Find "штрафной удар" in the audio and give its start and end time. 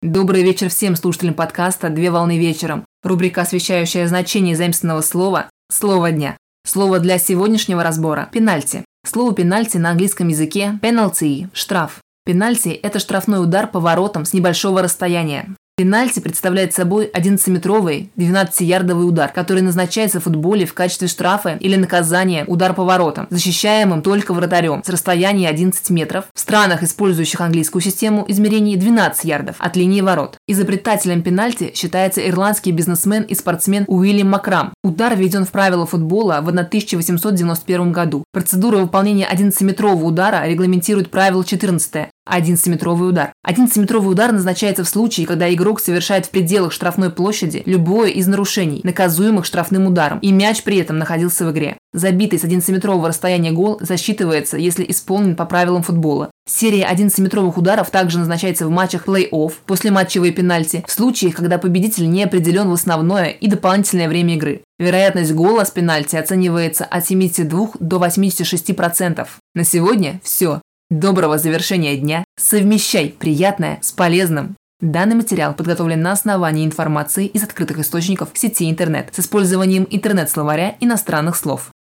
13.00-13.66